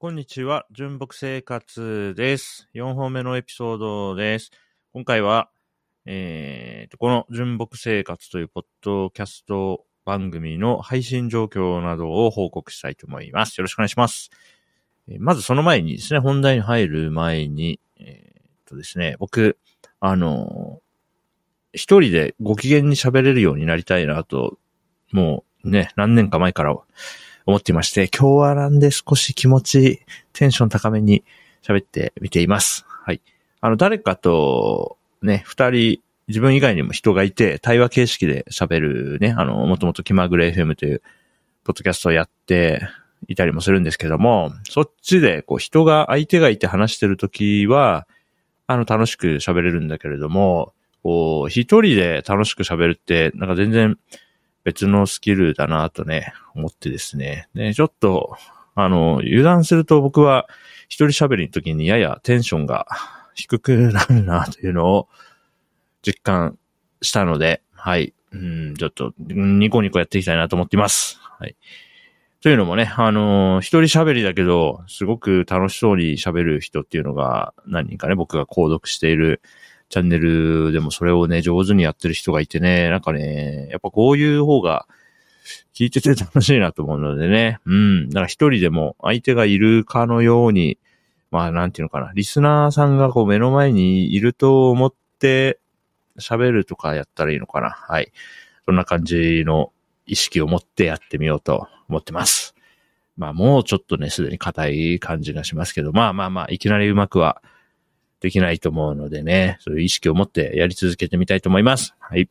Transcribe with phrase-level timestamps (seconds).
[0.00, 2.68] こんにちは、純木生活です。
[2.72, 4.52] 4本目のエピソードです。
[4.92, 5.50] 今回は、
[6.06, 13.58] えー、この純木生活というポッドキャスト番組の配信状況などを報告したいと思います。
[13.58, 14.30] よろしくお願いします。
[15.08, 19.58] えーまずその前にですね、本題に入る前に、えーとですね、僕、
[19.98, 24.60] あのー一人でご機嫌に喋れるようになりたいなと、
[25.10, 26.76] もうね、何年か前から
[27.48, 30.02] 思っていまして、今日はなんで少し気持ち、
[30.34, 31.24] テンション高めに
[31.62, 32.84] 喋ってみています。
[32.86, 33.22] はい。
[33.62, 41.00] あの、誰かと、ね、二人、自分以外にも人がいて、対話形式で喋るね、あの、もともと気まぐれ FM という、
[41.64, 42.86] ポッドキャストをやって
[43.28, 48.06] いたりもするんですけども、そっちで、こう、人が、相手がいて話してるときは、
[48.66, 53.96] あの、楽しく喋れるんだけれども、こう、一人で楽しく喋るって、なんか全然
[54.68, 57.48] 別のスキルだなとね、思ってですね。
[57.54, 58.36] ね、ちょっと、
[58.74, 60.46] あの、油断すると僕は
[60.88, 62.86] 一人喋りの時にややテンションが
[63.34, 65.08] 低くなるなというのを
[66.02, 66.58] 実感
[67.00, 68.12] したので、はい。
[68.30, 71.18] うん、ちょっと、ニコニコやっていきたいなと思っています。
[71.18, 71.56] はい。
[72.42, 79.40] というのもね、あの一人喋りだけど、すごく楽しそうに喋る人っていうのが何人かね、僕が購読している
[79.88, 84.86] チャンネルでもそれをね、上手にやってる人がいてね、なんかね、やっぱこういう方が
[85.74, 90.78] 聞いてて楽しいなと思うのでね、うん、だから一人でも相手がいるかのように、
[91.30, 95.58] まあなんていうのかな、リスナーさんがこう目の前にいると思って
[96.18, 97.70] 喋るとかやったらいいのかな。
[97.70, 98.12] はい。
[98.66, 99.72] そんな感じの
[100.06, 102.54] 意識を持ってやってみようと思ってます。
[103.16, 107.42] まあもうちょっとね、すでに硬い感じがしますけど、まあまあまあ、いきなりうまくは
[108.20, 111.94] できないと思うのでね、そういう意識を持ってやり続けてみたいと思います。
[111.98, 112.28] はい。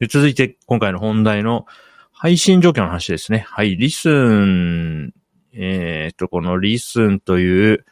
[0.00, 1.66] で続いて、今回の本題の
[2.12, 3.44] 配信状況の話ですね。
[3.48, 5.12] はい、リスン、
[5.52, 7.84] えっ、と、このリスンという、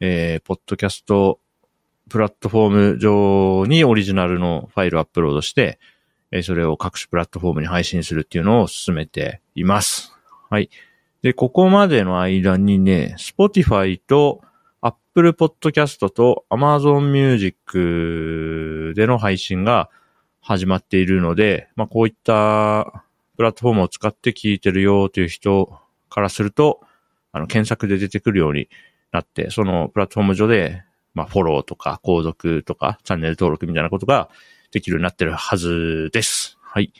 [0.00, 1.40] えー、ポッドキャスト
[2.08, 5.78] プラットフォーム上にオリジナルのファイルをアップロードして、
[6.30, 10.12] えそれを各種プラットフォームに配信するっていうのを進めています。
[10.50, 10.70] はい。
[11.22, 14.42] で、ここまでの間にね、Spotify と
[15.14, 19.90] Apple Podcast と Amazon Music での配信が
[20.40, 23.04] 始まっているので、まあこういった
[23.36, 25.78] プラットフォームを使って聞いてるよという人
[26.08, 26.80] からすると、
[27.30, 28.70] あの、検索で出てくるように
[29.12, 34.30] なって、そのプラットフォーム上で、まあフォローとか購読とかチャンネル登録みたいなことが
[34.70, 36.56] できるようになってるはずです。
[36.62, 36.90] はい。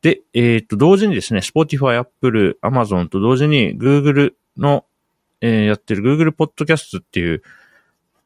[0.00, 4.86] で、えっ、と、同時にですね、Spotify、Apple、Amazon と同時に Google の、
[5.42, 7.42] えーやってる Google Podcast っていう、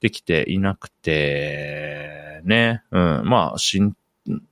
[0.00, 3.94] できていなくて、ね、うん、まあ、新、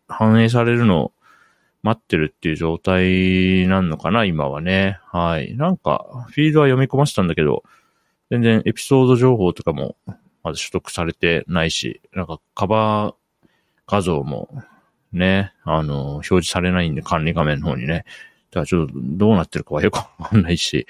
[0.06, 1.12] 反映されるの
[1.88, 4.98] 待ってるっていう状態なんのかな、今はね。
[5.06, 5.56] はい。
[5.56, 7.62] なんか、フィードは読み込ませたんだけど、
[8.30, 13.48] 全然エピソード情報とかもまだ取得されてないし、なんかカバー
[13.86, 14.62] 画像も
[15.12, 18.04] ね、あの、表示されないんで管理画面の方にね。
[18.50, 20.86] だからちょっとどうなってるかはよくわかんないし、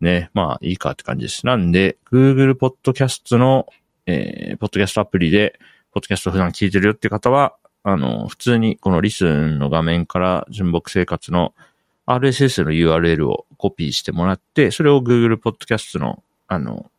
[0.00, 1.46] ね、まあいいかって感じです。
[1.46, 3.66] なんで、Google Podcast の、
[4.06, 5.58] えー、ポッドキャストアプリで、
[5.92, 7.56] ポッドキャスト普段聞いてるよって方は、
[7.90, 11.54] あの、普通にこのリスンの画面から純木生活の
[12.04, 16.90] RSS の URL をコピーしてもらって、それを Google Podcast の、あの、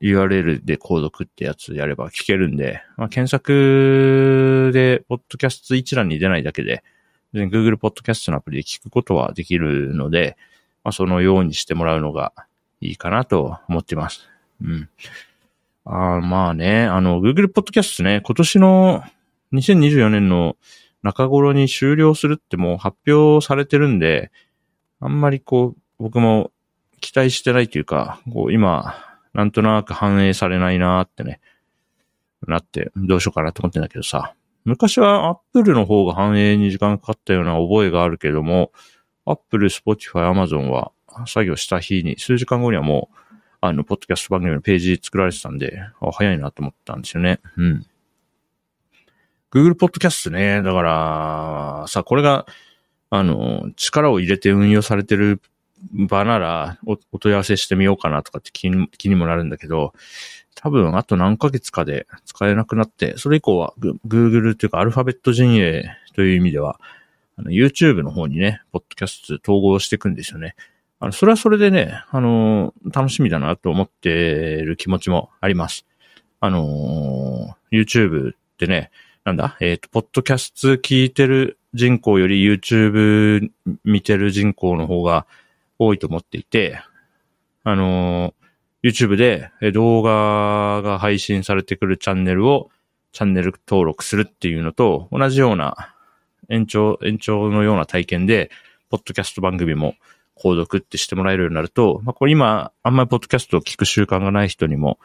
[0.00, 6.84] URL で購読ってやつやれば聞けるんで、まあ、検索で、ポッドキャスト一覧に出ないだけで、
[7.32, 10.36] Google Podcast のアプリで聞くことはできるので、
[10.84, 12.32] まあ、そのようにしてもらうのが
[12.80, 14.28] いいかなと思ってます。
[14.62, 14.88] うん。
[15.86, 19.04] あまあね、あの、Google Podcast ね、今年の
[19.54, 20.56] 2024年の
[21.02, 24.30] 中頃に終了するってもう発表されてるんで、
[25.00, 26.50] あんまりこう、僕も
[27.00, 28.94] 期待してないというか、こう今、
[29.34, 31.40] なんとなく反映されないなーってね、
[32.46, 34.34] なって、どうしようかなと思ってんだけどさ。
[34.64, 38.72] 昔は Apple の方が反映に時間かかったような覚えがあるけども、
[39.26, 40.92] Apple、Spotify、Amazon は
[41.26, 43.16] 作業した日に、数時間後にはもう、
[43.60, 47.40] あの、ポッドキャスト番組のページ作られてたんで、あ早いなと思ったんですよね。
[47.56, 47.86] うん。
[49.54, 50.62] Google Podcast ね。
[50.62, 52.46] だから、さ、これが、
[53.10, 55.40] あの、力を入れて運用されてる
[55.92, 59.92] 場ならお、お問い合わせしてみようかなとかって気に気にもなるんだけど、
[60.56, 65.84] 多分あと何ヶ月かで使えなくなって、それ以降は Google というかアルファベット陣営
[66.14, 66.80] という意味では、
[67.38, 70.54] の YouTube の方にね、ポッドキャスト統合していくんですよね。
[71.00, 74.10] あの、それはそれでね、あの、楽しみだなと思って
[74.62, 75.86] る気持ちもあります。
[76.40, 78.90] あのー、YouTube ってね、
[79.24, 83.50] なんだ、えっ、ー、と、ポッドキャスト聞いてる人口より YouTube
[83.82, 85.26] 見てる人口の方が
[85.78, 86.78] 多いと思っていて、
[87.64, 88.34] あの
[88.82, 92.70] YouTube で動画が配信されてくるチャンネルを
[93.12, 95.94] チャンネル登録するっていうのと同じような
[96.50, 98.50] 延長、延長のような体験で、
[98.90, 99.94] ポッドキャスト番組も
[100.36, 104.98] 購読ってしてもらえるようになると、まあこれ今、あんまりポッドキャストを聞く習慣がない人にも、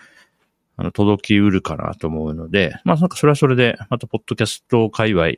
[0.79, 5.33] あの、届きうるかなと思うので、まあなんかそれはそれで、またポッドキャスト界隈、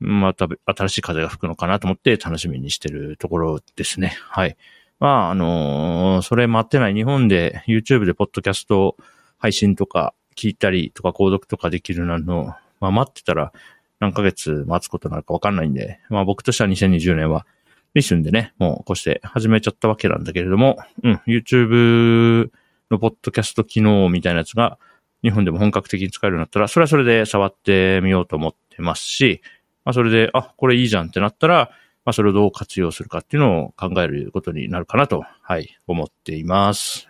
[0.00, 4.16] また新しい風が吹くのかなと思って楽しみにしてるところですね。
[4.30, 4.56] はい。
[5.00, 8.96] まあ、あのー、それ待ってない日本で YouTube でポッドキャスト
[9.36, 13.52] 配信とか聞いたりとか購読とかできるなの、まあ待ってたら
[14.00, 17.44] 何ヶ月待つことになるかわかんないんで、まあ僕としては2020年は
[17.92, 22.50] リスンでね、もうこうして始めちゃったわけなんだけれども、うん、YouTube
[22.90, 24.78] のポッドキャスト機能みたいなやつが
[25.24, 29.40] 日本でも本格的に使えるようになったら、それはそれで触ってみようと思ってますし、
[29.84, 31.70] まあそれで、あ、これいいじゃんってなったら、
[32.04, 37.08] まあそれをどう活用するかっていうのを考えることになるかなと、はい、思っています。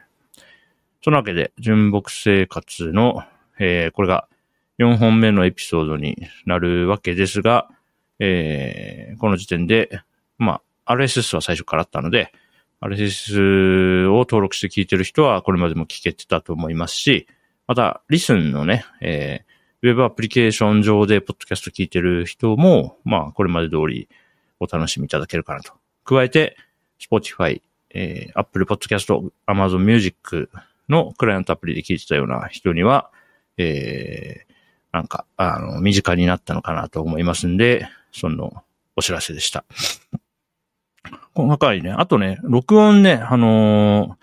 [1.02, 3.24] そのわけで、純木生活の、
[3.58, 4.28] えー、これが
[4.78, 6.16] 4本目のエピソードに
[6.46, 7.68] なるわけですが、
[8.20, 9.90] えー、この時点で、
[10.38, 12.32] まあ、RSS は最初からあったので、
[12.80, 17.26] RSS を登録して聞いてる人はこれまでも聞けてたと思いますし、
[17.66, 24.08] また、リスンのね、えー、ウェブアプリケーション上でポッドキャスト聞いてる人も、まあ、これまで通り
[24.60, 25.72] お楽しみいただけるかなと。
[26.04, 26.56] 加えて、
[27.00, 30.50] Spotify、えー、Apple Podcast、Amazon Music
[30.88, 33.10] のクライアントアプリで聞いてたような人には、
[33.56, 34.52] えー、
[34.92, 38.52] なんか、あの、身近になったのかなと思いますんで、その
[38.96, 39.64] お知らせでした。
[41.34, 41.92] 細かいね。
[41.92, 44.16] あとね、録音ね、あの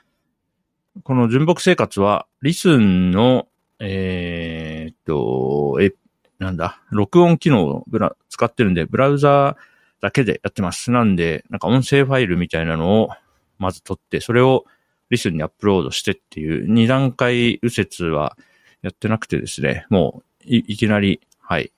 [0.97, 3.47] ー、この純木生活は、リスンの
[3.83, 5.91] えー、っと、え、
[6.37, 9.61] なんだ、録音機能をブラ使ってるんで、ブラウザー
[10.01, 10.91] だけでやってます。
[10.91, 13.09] なんで、なんか音声ファイルみたいなのを
[13.57, 14.65] まず取って、それを
[15.09, 18.37] リスンにアップロードしてっていう二段階右折は
[18.83, 21.71] やってなくてですね、もういいきなり、はい、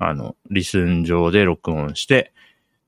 [0.00, 2.32] あの、リスン上で録音して、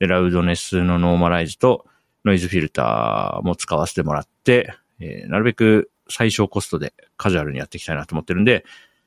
[0.03, 1.87] で、ラウドネスのノーマライズと
[2.25, 8.65] ノイズフィルターも使わせてもらって、えー、なるべく最小コストでカジュアルにやっていきたいなと思ってるんで、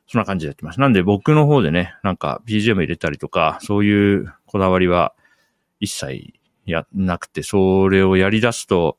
[0.07, 0.79] そんな感じでやってます。
[0.79, 5.13] なんで僕の方でね、なんか BGM 入れたりとか、そういうこだわりは
[5.81, 6.33] 一切
[6.65, 8.95] やなくて、それをやり出すと、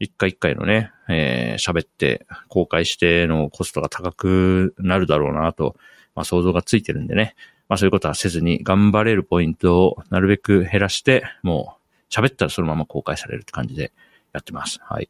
[0.00, 5.76] 一回一回のね、えー、喋って公開してのコストが高くなるだろうなと、
[6.14, 7.34] まあ想像がついてるんでね。
[7.68, 11.76] まあそういうことはせずに頑張れるポイントをなるべく減らして、も
[12.10, 13.92] う喋ったらそのまま公開されるって感じで
[14.32, 14.78] やってます。
[14.82, 15.08] はい。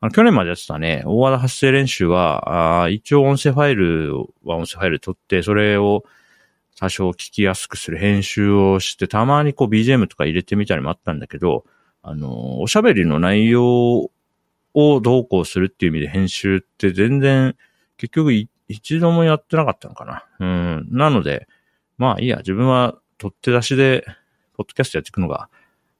[0.00, 6.04] あの、去年までやってたね、大和田発声練習は、あ一応音声ファイルは音声ファイル取って、それを
[6.78, 11.64] 多少聞きやすくする編集をして、たまにこう BGM とか入れてみたりもあったんだけど、
[12.02, 14.10] あの、おしゃべりの内容
[14.74, 17.56] をどうこうするっていう意味で編集って全然、
[17.96, 20.24] 結局一一度もやってなかったのかな。
[20.40, 20.88] うん。
[20.90, 21.46] なので、
[21.98, 24.04] まあいいや、自分は取って出しで、
[24.56, 25.48] ポッドキャストやっていくのが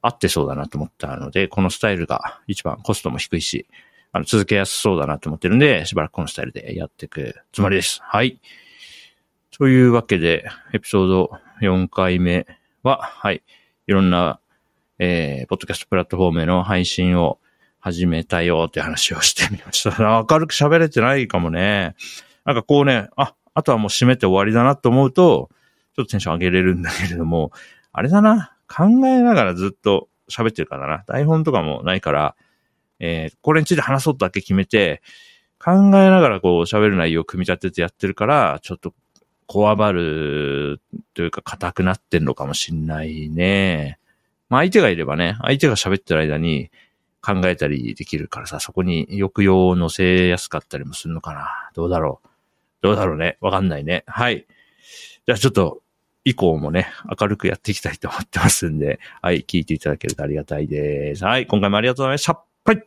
[0.01, 3.67] 合ってそうだなと思ったので、このスタイルが一番コストも低いし、
[4.11, 8.01] あの、続けやすそうだなと思ってるんで、しばらくこのスタイルでやっていくつもりです。
[8.03, 8.41] はい。
[9.51, 12.47] というわけで、エピソード4回目
[12.83, 13.43] は、はい。
[13.87, 14.41] いろんな、
[14.99, 17.39] えー、ポッドキャストプラットフォームへの配信を
[17.81, 20.27] 始めたよって話をしてみました。
[20.31, 21.95] 明るく喋れてないかもね。
[22.45, 25.51] なんかこうね、あ、あとはもう閉めて終わりだなと思うと、
[25.95, 27.53] ちょっとテンション上げれるんだけれども、
[27.93, 28.57] あれだな。
[28.69, 31.05] 考えながらずっと喋ってるからな。
[31.07, 32.37] 台本とかもないから、
[32.99, 35.03] えー、これについて話そうだけ決めて、
[35.63, 38.95] 考えながらこう喋る内容を組み立ててやってるから、ちょっと、
[39.47, 40.81] こわばる
[41.13, 43.99] というか硬くなってんのかもしんないね。
[44.49, 46.71] まあ相手がいればね、相手が喋ってる間に
[47.21, 51.71] 考えたりできるからさ、そこに抑揚を乗せやすかったりもするのかな。
[51.75, 52.29] どうだろう。
[52.83, 53.39] どうだろうね。
[53.41, 54.05] わかんないね。
[54.07, 54.47] はい。
[55.27, 55.83] じゃあちょっと、
[56.25, 56.89] 以降もね、
[57.21, 61.25] 明るくやっていきたいと思ってますんで、はい、聞いていただけるとありがたいです。
[61.25, 62.45] はい、今回もありがとうございました。
[62.65, 62.87] はい。